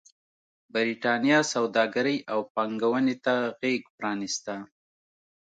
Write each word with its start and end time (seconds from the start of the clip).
برېټانیا 0.73 1.39
سوداګرۍ 1.53 2.17
او 2.31 2.39
پانګونې 2.53 3.15
ته 3.25 3.35
غېږ 3.59 3.81
پرانېسته. 3.97 4.55